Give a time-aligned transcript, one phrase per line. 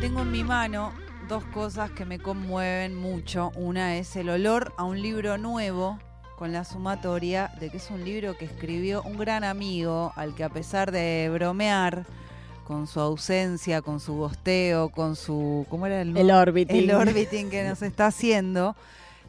[0.00, 0.94] Tengo en mi mano
[1.28, 3.52] dos cosas que me conmueven mucho.
[3.54, 5.98] Una es el olor a un libro nuevo
[6.38, 10.42] con la sumatoria de que es un libro que escribió un gran amigo al que
[10.42, 12.06] a pesar de bromear
[12.64, 15.66] con su ausencia, con su bosteo, con su...
[15.68, 16.76] ¿Cómo era el El orbiting.
[16.78, 18.76] el orbiting que nos está haciendo.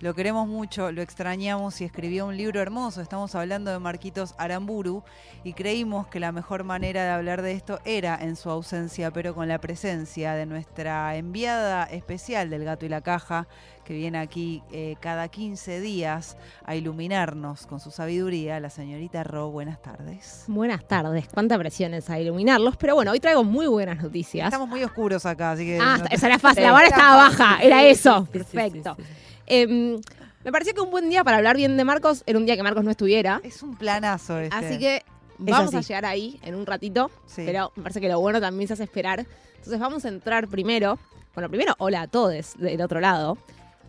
[0.02, 3.01] Lo queremos mucho, lo extrañamos y escribió un libro hermoso.
[3.01, 5.04] Estamos hablando de Marquitos Aramburu
[5.43, 9.36] y creímos que la mejor manera de hablar de esto era en su ausencia, pero
[9.36, 13.47] con la presencia de nuestra enviada especial del Gato y la Caja,
[13.86, 19.52] que viene aquí eh, cada 15 días a iluminarnos con su sabiduría, la señorita Ro.
[19.52, 20.46] Buenas tardes.
[20.47, 24.47] Buenas tardes, cuánta presión es a iluminarlos, pero bueno, hoy traigo muy buenas noticias.
[24.47, 25.77] Estamos muy oscuros acá, así que...
[25.79, 28.27] Ah, no- esa era fácil, la vara estaba baja, era eso.
[28.33, 28.96] Sí, sí, sí, Perfecto.
[28.97, 29.04] sí,
[29.47, 30.00] Em,
[30.43, 32.63] me pareció que un buen día para hablar bien de Marcos era un día que
[32.63, 34.55] Marcos no estuviera, Es un planazo este.
[34.55, 35.03] así que
[35.38, 37.44] vamos a llegar ahí en un ratito, Sí.
[37.45, 39.25] pero me parece que lo bueno también se hace esperar.
[39.57, 40.97] Entonces vamos a entrar primero,
[41.35, 43.38] bueno, primero, hola a todos del otro lado.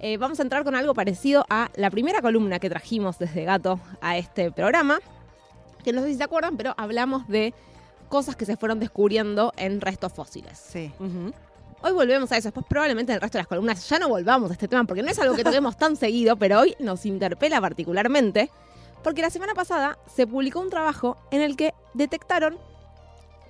[0.00, 3.78] Eh, vamos a entrar con algo parecido a la primera columna que trajimos desde Gato
[4.00, 4.98] a este programa,
[5.84, 7.54] que no sé si se acuerdan, pero hablamos de
[8.08, 10.58] cosas que se fueron descubriendo en restos fósiles.
[10.58, 10.92] Sí.
[10.98, 11.32] Ujú.
[11.84, 14.50] Hoy volvemos a eso, después probablemente en el resto de las columnas ya no volvamos
[14.50, 17.60] a este tema, porque no es algo que toquemos tan seguido, pero hoy nos interpela
[17.60, 18.50] particularmente,
[19.02, 22.56] porque la semana pasada se publicó un trabajo en el que detectaron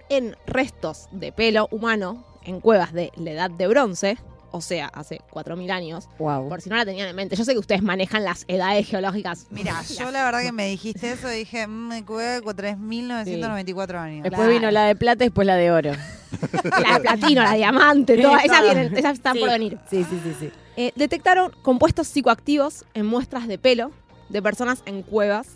[0.08, 4.16] en restos de pelo humano en cuevas de la edad de bronce,
[4.52, 6.48] o sea, hace 4.000 años, Wow.
[6.48, 7.34] por si no la tenían en mente.
[7.36, 9.46] Yo sé que ustedes manejan las edades geológicas.
[9.50, 13.98] Mira, yo la verdad que me dijiste eso y dije, mm, me cueve con 3.994
[13.98, 14.22] años.
[14.22, 14.52] Después Claro.
[14.52, 15.92] vino la de plata y después la de oro.
[16.86, 19.40] La de platino, la de diamante, Sí, todas, esas, vienen, esas están Sí.
[19.40, 19.78] por venir.
[19.90, 20.50] Sí, sí, sí, sí.
[20.78, 23.90] Eh, detectaron compuestos psicoactivos en muestras de pelo
[24.30, 25.48] de personas en cuevas,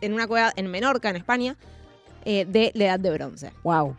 [0.00, 1.56] en una cueva en Menorca, en España,
[2.24, 3.52] eh, de la edad de bronce.
[3.62, 3.96] Wow.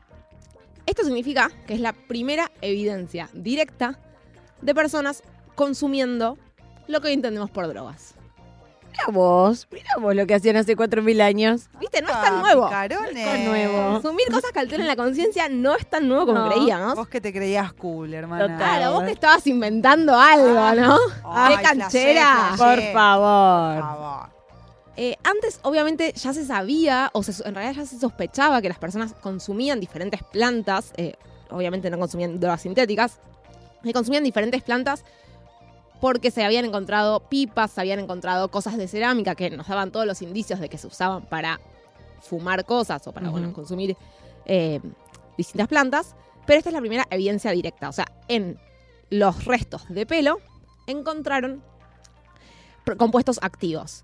[0.86, 3.98] Esto significa que es la primera evidencia directa
[4.62, 5.24] de personas
[5.56, 6.38] consumiendo
[6.88, 8.14] lo que hoy entendemos por drogas.
[8.92, 11.70] Mira vos, mira vos lo que hacían hace 4.000 años.
[11.80, 12.02] ¿Viste?
[12.02, 12.66] No es Ah, tan nuevo.
[12.66, 13.14] picarones.
[13.14, 13.92] No es tan nuevo.
[14.02, 16.50] Consumir cosas que alteren la conciencia no es tan nuevo como No.
[16.52, 16.96] creíamos.
[16.96, 18.44] Vos que te creías cool, hermana.
[18.44, 18.58] Total.
[18.58, 20.98] Claro, vos te estabas inventando algo, ¿no?
[21.26, 22.56] Ay, ¡Qué canchera!
[22.56, 22.82] flashé, flashé.
[22.86, 23.76] Por favor.
[23.76, 24.30] Por favor.
[25.00, 28.80] Eh, antes, obviamente, ya se sabía, o se- en realidad ya se sospechaba que las
[28.80, 31.14] personas consumían diferentes plantas, eh,
[31.52, 33.20] obviamente no consumían drogas sintéticas,
[33.84, 35.04] que consumían diferentes plantas
[36.00, 40.06] porque se habían encontrado pipas, se habían encontrado cosas de cerámica que nos daban todos
[40.06, 41.60] los indicios de que se usaban para
[42.22, 43.98] fumar cosas o para bueno, consumir
[44.46, 44.80] eh,
[45.38, 46.16] distintas plantas.
[46.46, 47.90] Pero esta es la primera evidencia directa.
[47.90, 48.60] O sea, en
[49.10, 50.40] los restos de pelo
[50.86, 51.64] encontraron
[52.98, 54.04] compuestos activos.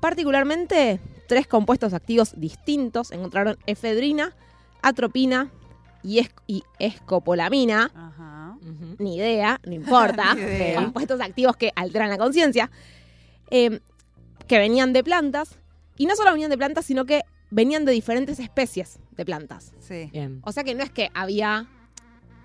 [0.00, 4.36] Particularmente, tres compuestos activos distintos encontraron efedrina,
[4.82, 5.50] atropina
[6.02, 7.90] y, y escopolamina.
[7.94, 8.35] Ajá.
[8.98, 10.34] Ni idea, no importa.
[10.36, 10.82] Idea.
[10.82, 12.70] Compuestos activos que alteran la conciencia.
[13.50, 13.80] eh,
[14.48, 15.58] que venían de plantas.
[15.96, 19.72] Y no solo venían de plantas, sino que venían de diferentes especies de plantas.
[19.80, 20.08] Sí.
[20.12, 20.40] Bien.
[20.44, 21.66] O sea que no es que había.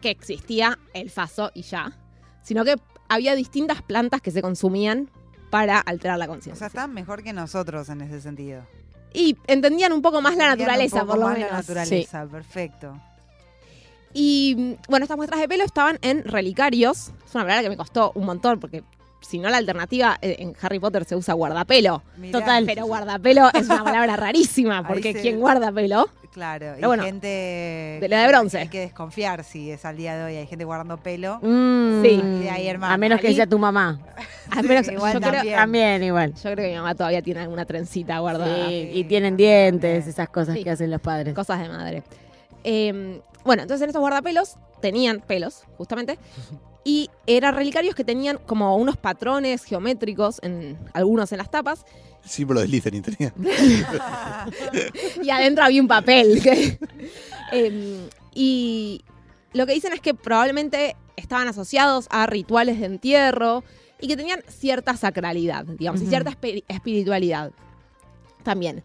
[0.01, 1.97] que existía el faso y ya.
[2.41, 2.75] Sino que
[3.07, 5.09] había distintas plantas que se consumían
[5.51, 6.67] para alterar la O sea, conciencia.
[6.67, 8.65] están mejor que nosotros en ese sentido.
[9.13, 11.51] Y entendían un poco más la Entendían un naturaleza, poco por lo más menos.
[11.51, 12.99] La naturaleza, perfecto.
[14.13, 17.11] Y bueno, estas muestras de pelo estaban en relicarios.
[17.27, 18.83] Es una palabra que me costó un montón porque
[19.21, 22.03] si no la alternativa eh, en Harry Potter se usa guardapelo.
[22.17, 22.65] Mirá, Total.
[22.65, 26.09] Pero guardapelo es una palabra rarísima porque se- ¿quién guarda pelo?
[26.31, 27.27] Claro, y bueno, gente...
[27.27, 28.59] de la de bronce.
[28.59, 30.35] Hay que desconfiar si es al día de hoy.
[30.37, 31.39] Hay gente guardando pelo.
[31.41, 32.21] Mm, Sí.
[32.21, 32.93] De ahí, hermano.
[32.93, 33.99] A menos que sea tu mamá.
[34.49, 35.55] Al menos Sí, igual yo, creo, también.
[35.57, 36.33] También igual.
[36.33, 38.67] yo creo que mi mamá todavía tiene alguna trencita guardada.
[38.69, 40.63] Sí, Sí, y tienen dientes, esas cosas Sí.
[40.63, 41.33] que hacen los padres.
[41.35, 42.03] Cosas de madre.
[42.63, 46.17] Eh, bueno, entonces en estos guardapelos tenían pelos, justamente.
[46.83, 51.85] Y eran relicarios que tenían como unos patrones geométricos, en algunos en las tapas,
[52.23, 53.33] Símbolo de Slytherin tenía.
[55.23, 56.39] y adentro había un papel.
[56.43, 56.77] que-
[57.51, 59.03] Em, y
[59.53, 63.63] lo que dicen es que probablemente estaban asociados a rituales de entierro
[63.99, 67.51] y que tenían cierta sacralidad, digamos, y cierta espi- espiritualidad
[68.43, 68.83] también.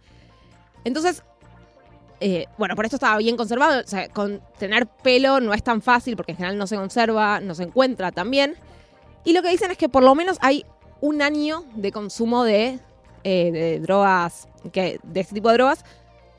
[0.85, 1.23] Entonces,
[2.21, 3.81] eh, bueno, por esto estaba bien conservado.
[3.81, 7.41] O sea, con tener pelo no es tan fácil porque en general no se conserva,
[7.41, 8.57] no se encuentra tan bien.
[9.25, 10.65] Y lo que dicen es que por lo menos hay
[11.01, 12.79] un año de consumo de,
[13.25, 15.85] eh, de drogas, que, de este tipo de drogas,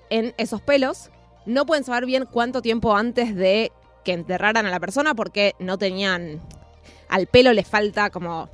[0.09, 1.09] en esos pelos.
[1.45, 3.71] No pueden saber bien cuánto tiempo antes de
[4.03, 6.41] que enterraran a la persona porque no tenían...
[7.09, 8.49] Al pelo le falta como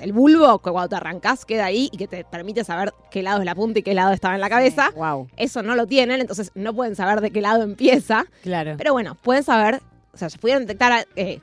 [0.00, 3.40] el, bulbo que cuando te arrancás queda ahí y que te permite saber qué lado
[3.40, 4.90] es la punta y qué lado estaba en la cabeza.
[4.96, 8.26] Wow, Eso no lo tienen, entonces no pueden saber de qué lado empieza.
[8.42, 8.74] claro.
[8.76, 9.80] Pero bueno, pueden saber
[10.14, 11.40] o sea, se pudieron detectar eh,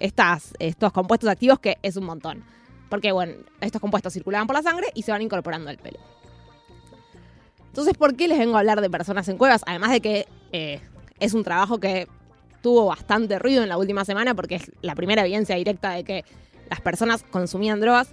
[0.00, 2.42] estas, estos compuestos activos, que es un montón.
[2.88, 6.00] Porque, bueno, estos compuestos circulaban por la sangre y se van incorporando al pelo.
[7.68, 9.62] Entonces, ¿por qué les vengo a hablar de personas en cuevas?
[9.64, 10.80] Además de que eh,
[11.20, 12.08] es un trabajo que
[12.62, 16.24] tuvo bastante ruido en la última semana porque es la primera evidencia directa de que
[16.70, 18.08] las personas consumían drogas.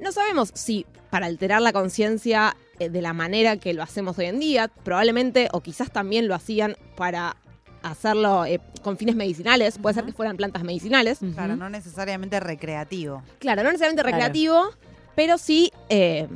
[0.00, 4.26] No sabemos si para alterar la conciencia eh, de la manera que lo hacemos hoy
[4.26, 7.36] en día, probablemente o quizás también lo hacían para
[7.82, 11.18] hacerlo eh, con fines medicinales, puede ser que fueran plantas medicinales.
[11.34, 13.22] Claro, no necesariamente recreativo.
[13.38, 14.16] Claro, no necesariamente Claro.
[14.16, 14.70] recreativo,
[15.14, 16.28] pero sí, eh,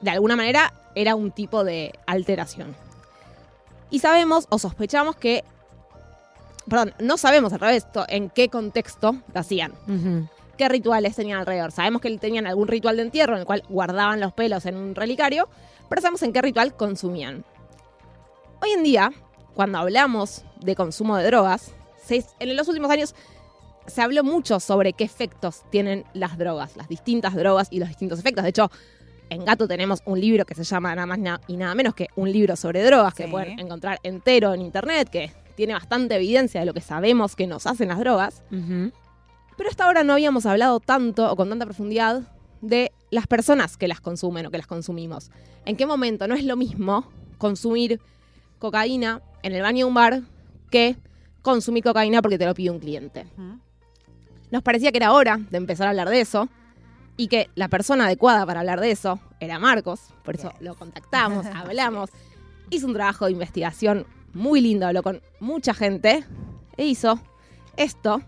[0.00, 2.74] de alguna manera, era un tipo de alteración.
[3.90, 5.44] Y sabemos o sospechamos que,
[6.68, 9.72] perdón, no sabemos al revés en qué contexto lo hacían.
[10.60, 11.72] Qué rituales tenían alrededor.
[11.72, 14.94] Sabemos que tenían algún ritual de entierro en el cual guardaban los pelos en un
[14.94, 15.48] relicario,
[15.88, 17.46] pero sabemos en qué ritual consumían.
[18.60, 19.10] Hoy en día,
[19.54, 21.72] cuando hablamos de consumo de drogas,
[22.04, 23.14] se- en los últimos años
[23.86, 28.18] se habló mucho sobre qué efectos tienen las drogas, las distintas drogas y los distintos
[28.18, 28.44] efectos.
[28.44, 28.70] De hecho,
[29.30, 32.30] en Gato tenemos un libro que se llama nada más y nada menos que un
[32.30, 33.30] libro sobre drogas que Sí.
[33.30, 37.66] pueden encontrar entero en internet, que tiene bastante evidencia de lo que sabemos que nos
[37.66, 38.42] hacen las drogas.
[38.52, 38.92] Ujú.
[39.60, 42.22] Pero hasta ahora no habíamos hablado tanto o con tanta profundidad
[42.62, 45.30] de las personas que las consumen o que las consumimos.
[45.66, 46.26] ¿En qué momento?
[46.26, 47.04] No es lo mismo
[47.36, 48.00] consumir
[48.58, 50.22] cocaína en el baño de un bar
[50.70, 50.96] que
[51.42, 53.26] consumir cocaína porque te lo pide un cliente.
[54.50, 56.48] Nos parecía que era hora de empezar a hablar de eso
[57.18, 60.62] y que la persona adecuada para hablar de eso era Marcos, por eso Yes.
[60.62, 62.08] lo contactamos, hablamos,
[62.70, 66.24] hizo un trabajo de investigación muy lindo, habló con mucha gente
[66.78, 67.20] e hizo
[67.76, 68.22] esto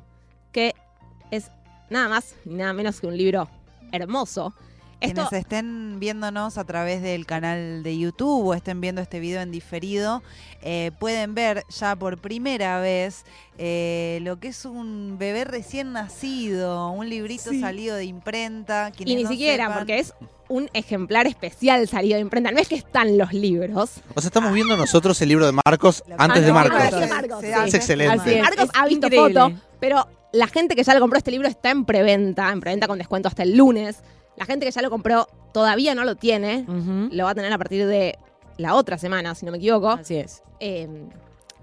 [1.33, 1.51] es
[1.91, 3.49] nada más ni nada menos que un libro
[3.91, 4.55] hermoso.
[5.01, 9.41] Esto, Quienes estén viéndonos a través del canal de YouTube o estén viendo este video
[9.41, 10.23] en diferido,
[10.63, 13.25] eh, pueden ver ya por primera vez
[13.59, 18.91] eh, lo que es un bebé recién nacido, un librito salido de imprenta.
[18.91, 20.15] y quienes ni no siquiera, sepan- porque es
[20.49, 22.53] un ejemplar especial salido de imprenta.
[22.53, 23.91] No es que están los libros.
[24.15, 26.79] O sea, estamos viendo nosotros el libro de Marcos antes de Marcos.
[27.09, 27.49] Marcos, sí.
[27.67, 28.21] Es excelente.
[28.21, 28.43] Así es.
[28.43, 29.41] Marcos ha visto increíble.
[29.41, 32.87] foto, pero la gente que ya lo compró este libro está en preventa, en preventa
[32.89, 34.03] con descuento hasta el lunes.
[34.37, 36.65] La gente que ya lo compró todavía no lo tiene,
[37.11, 38.19] lo va a tener a partir de
[38.57, 39.91] la otra semana, si no me equivoco.
[39.91, 40.43] Así es.
[40.61, 40.89] Eh,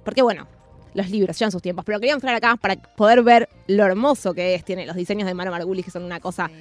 [0.04, 0.48] porque bueno,
[0.94, 4.54] los libros llevan sus tiempos, pero quería mostrar acá para poder ver lo hermoso que
[4.56, 4.64] es.
[4.64, 6.54] Tiene los diseños de Maro Margulis que son una cosa Sí.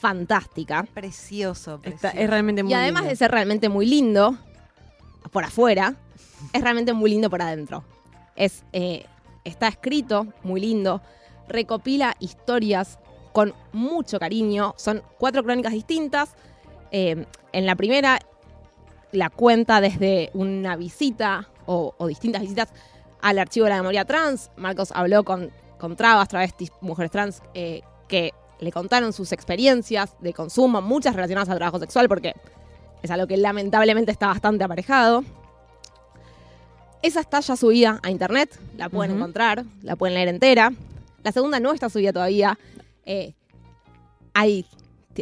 [0.00, 0.84] fantástica.
[0.94, 2.16] Precioso, Está- precioso.
[2.18, 3.10] es realmente muy Y además lindo.
[3.10, 4.36] de ser realmente muy lindo
[5.30, 5.94] por afuera,
[6.52, 7.84] es realmente muy lindo por adentro.
[8.34, 9.06] Es, eh,
[9.44, 11.02] está escrito muy lindo,
[11.48, 12.98] recopila historias
[13.32, 14.74] con mucho cariño.
[14.76, 16.34] Son cuatro crónicas distintas.
[16.90, 18.18] Eh, en la primera
[19.12, 22.70] la cuenta desde una visita o, distintas visitas
[23.20, 24.50] al archivo de la memoria trans.
[24.56, 30.32] Marcos habló con, con trabas, travestis, mujeres trans eh, que le contaron sus experiencias de
[30.32, 32.34] consumo, muchas relacionadas al trabajo sexual, porque
[33.02, 35.24] es algo que lamentablemente está bastante aparejado.
[37.02, 40.72] Esa está ya subida a internet, la pueden encontrar, la pueden leer entera.
[41.24, 42.58] La segunda no está subida todavía.
[43.06, 43.32] eh,
[44.34, 44.64] hay,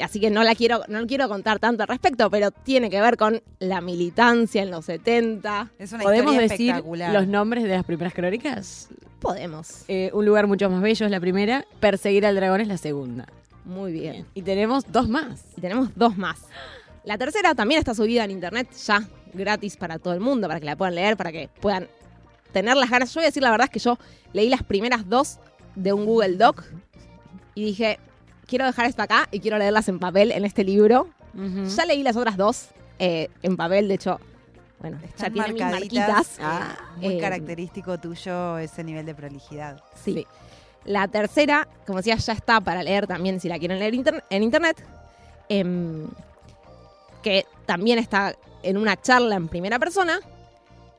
[0.02, 3.16] así que no la quiero, no quiero contar tanto al respecto, pero tiene que ver
[3.16, 5.70] con la militancia en los 70.
[5.78, 7.12] Es una ¿Podemos historia decir espectacular.
[7.12, 8.88] los nombres de las primeras crónicas?
[9.20, 9.84] Podemos.
[9.88, 13.26] Eh, un lugar mucho más bello es la primera, Perseguir al dragón es la segunda.
[13.64, 14.26] Muy bien.
[14.34, 15.42] Y tenemos dos más.
[15.56, 16.38] Y tenemos dos más.
[17.04, 19.02] La tercera también está subida en internet ya
[19.33, 21.88] gratis para todo el mundo, para que la puedan leer, para que puedan
[22.52, 23.12] tener las ganas.
[23.14, 23.99] Yo voy a decir la verdad es que yo
[24.33, 25.38] leí las primeras dos
[25.76, 26.64] de un Google Doc
[27.54, 27.99] y dije,
[28.47, 31.09] quiero dejar esto acá y quiero leerlas en papel en este libro.
[31.33, 34.19] Ya leí las otras dos eh, en papel, de hecho,
[34.80, 36.38] bueno, Están ya tiene mis marquitas.
[36.38, 39.80] eh, Ah, muy eh, característico tuyo ese nivel de prolijidad.
[40.02, 40.26] Sí.
[40.85, 43.95] La tercera, como decía, ya está para leer también si la quieren leer
[44.30, 44.85] en internet.
[47.22, 50.20] Que también está en una charla en primera persona.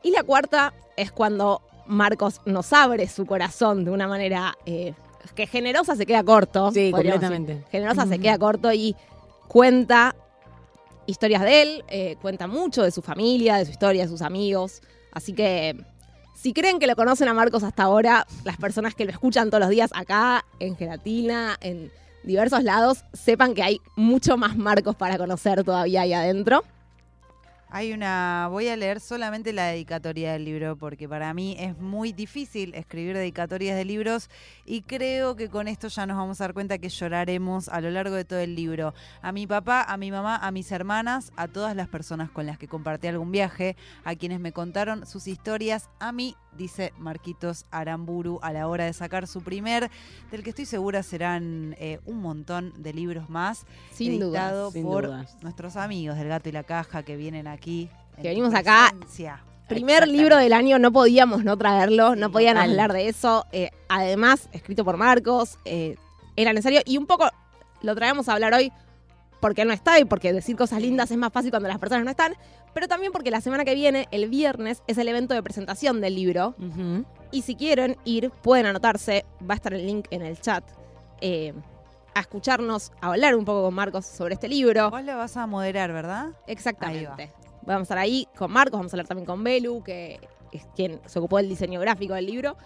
[0.04, 4.94] Y la cuarta es cuando Marcos nos abre su corazón de una manera eh,
[5.36, 6.72] que generosa se queda corto.
[6.72, 7.56] Sí, completamente.
[7.56, 7.70] decir.
[7.72, 8.96] Generosa se queda corto y
[9.48, 10.16] cuenta
[11.06, 14.82] historias de él, eh, cuenta mucho de su familia, de su historia, de sus amigos.
[15.12, 15.76] Así que
[16.36, 19.62] si creen que lo conocen a Marcos hasta ahora, las personas que lo escuchan todos
[19.62, 21.92] los días acá, en Gelatina, en
[22.24, 26.64] diversos lados, sepan que hay mucho más Marcos para conocer todavía ahí adentro.
[27.74, 32.12] Hay una, voy a leer solamente la dedicatoria del libro porque para mí es muy
[32.12, 34.30] difícil escribir dedicatorias de libros
[34.66, 37.90] y creo que con esto ya nos vamos a dar cuenta que lloraremos a lo
[37.90, 38.94] largo de todo el libro.
[39.22, 42.58] A mi papá, a mi mamá, a mis hermanas, a todas las personas con las
[42.58, 48.40] que compartí algún viaje, a quienes me contaron sus historias, a mí, dice Marquitos Aramburu,
[48.42, 49.90] a la hora de sacar su primer,
[50.30, 54.42] del que estoy segura serán eh, un montón de libros más, Sin duda.
[54.48, 55.38] editado sin por dudas.
[55.42, 57.61] nuestros amigos del Gato y la Caja que vienen aquí.
[58.22, 58.94] Que venimos acá.
[59.68, 62.72] Primer libro del año, no podíamos no traerlo, no podían total.
[62.72, 63.46] hablar de eso.
[63.54, 65.96] Eh, además, escrito por Marcos, eh,
[66.36, 66.82] era necesario.
[66.86, 67.30] Y un poco
[67.82, 68.72] lo traemos a hablar hoy
[69.40, 72.12] porque no está y porque decir cosas lindas es más fácil cuando las personas no
[72.12, 72.34] están.
[72.74, 76.16] Pero también porque la semana que viene, el viernes, es el evento de presentación del
[76.16, 76.56] libro.
[77.32, 79.26] Y si quieren ir, pueden anotarse.
[79.50, 80.64] Va a estar el link en el chat.
[81.22, 81.54] eh,
[82.14, 84.90] a escucharnos, a hablar un poco con Marcos sobre este libro.
[84.90, 86.32] Vos lo vas a moderar, ¿verdad?
[86.46, 87.32] Exactamente.
[87.66, 90.20] Vamos a estar ahí con Marcos, vamos a hablar también con Belu, que
[90.52, 92.58] es quien se ocupó del diseño gráfico del libro.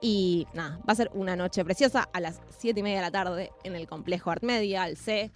[0.00, 3.10] Y nada, va a ser una noche preciosa a las 7 y media de la
[3.10, 5.30] tarde en el complejo Art Media, al C,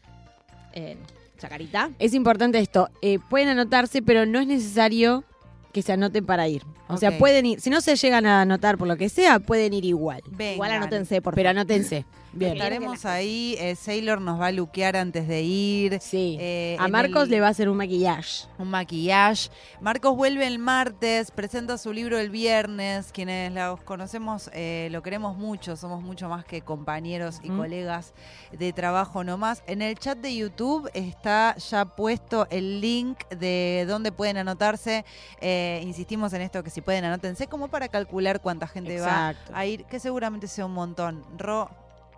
[0.73, 0.99] en
[1.38, 1.90] Chacarita.
[1.99, 2.90] Es importante esto.
[3.00, 5.25] eh, pueden anotarse, pero no es necesario
[5.73, 6.62] que se anoten para ir.
[6.88, 7.61] O sea, pueden ir.
[7.61, 10.21] Si no se llegan a anotar por lo que sea, pueden ir igual.
[10.28, 10.54] Vengan.
[10.54, 11.61] Igual anótense, por Pero favor.
[11.61, 12.04] anótense.
[12.32, 12.52] Bien.
[12.52, 13.56] Estaremos ahí.
[13.58, 15.99] eh, Sailor nos va a luquear antes de ir.
[16.00, 16.37] Sí.
[16.40, 18.46] eh, a en Marcos el- le va a hacer un maquillaje.
[18.58, 19.50] un maquillaje.
[19.80, 23.10] Marcos vuelve el martes, presenta su libro el viernes.
[23.12, 28.14] Quienes los conocemos eh, lo queremos mucho, somos mucho más que compañeros y colegas
[28.52, 29.62] de trabajo nomás.
[29.66, 35.04] En el chat de YouTube está ya puesto el link de dónde pueden anotarse.
[35.40, 39.66] Eh, insistimos en esto que si pueden anótense como para calcular cuánta gente va a
[39.66, 41.25] ir, que seguramente sea un montón.
[41.37, 41.68] Ro,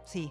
[0.04, 0.30] sí.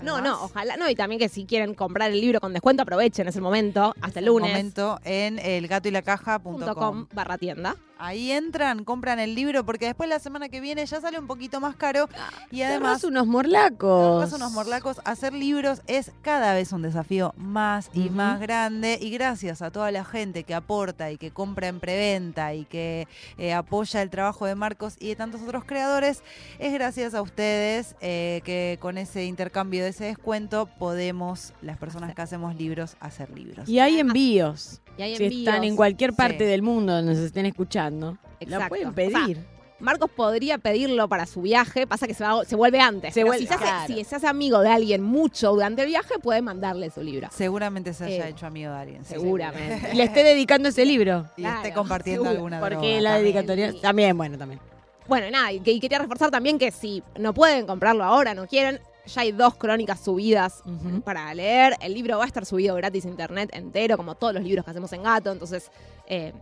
[0.00, 0.76] No, ¿Algo no, ojalá.
[0.76, 4.18] No, y también que si quieren comprar el libro con descuento, aprovechen ese momento, hasta
[4.18, 4.50] el Un lunes.
[4.50, 7.06] momento en elgatoylacaja.com.
[7.14, 7.76] barra tienda.
[8.04, 11.60] Ahí entran, compran el libro, porque después la semana que viene ya sale un poquito
[11.60, 12.08] más caro.
[12.50, 14.32] Y Te además, unos morlacos.
[14.32, 15.00] unos morlacos.
[15.04, 18.98] Hacer libros es cada vez un desafío más y más grande.
[19.00, 23.06] Y gracias a toda la gente que aporta y que compra en preventa y que
[23.38, 26.24] eh, apoya el trabajo de Marcos y de tantos otros creadores,
[26.58, 32.14] es gracias a ustedes eh, que con ese intercambio de ese descuento podemos, las personas
[32.16, 33.68] que hacemos libros, hacer libros.
[33.68, 34.80] Y hay envíos.
[34.98, 36.44] Y hay si están en cualquier parte Sí.
[36.44, 38.68] del mundo donde se estén escuchando, la Exacto.
[38.68, 39.38] pueden O sea, pedir.
[39.80, 43.12] Marcos podría pedirlo para su viaje, pasa que se, va- se vuelve antes.
[43.12, 43.86] Se Pero vuelve- si, se hace, claro.
[43.92, 47.28] si se hace amigo de alguien mucho durante el viaje, puede mandarle su libro.
[47.32, 49.04] Seguramente se haya Eh, hecho amigo de alguien.
[49.04, 49.90] Seguramente.
[49.92, 51.28] Y le esté dedicando ese libro.
[51.36, 53.22] Y Claro, esté compartiendo seguro, alguna Porque droga la también.
[53.34, 54.60] dedicatoria también, bueno, también.
[55.08, 58.46] Bueno, nada, y, que- y quería reforzar también que si no pueden comprarlo ahora, no
[58.46, 60.62] quieren, ya hay dos crónicas subidas
[61.04, 61.74] para leer.
[61.80, 64.70] El libro va a estar subido gratis a internet entero, como todos los libros que
[64.70, 65.32] hacemos en Gato.
[65.32, 65.72] Entonces,
[66.06, 66.32] eh,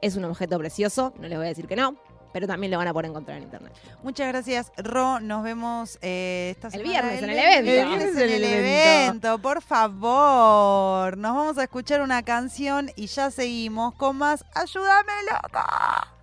[0.00, 1.96] es un objeto precioso, no les voy a decir que no,
[2.32, 3.72] pero también lo van a poder encontrar en internet.
[4.02, 5.18] Muchas gracias, Ro.
[5.18, 7.70] Nos vemos eh, esta El viernes en el evento.
[7.70, 9.28] en El viernes en el evento.
[9.28, 11.16] evento, por favor.
[11.16, 16.17] Nos vamos a escuchar una canción y ya seguimos con más Ayúdame, loco.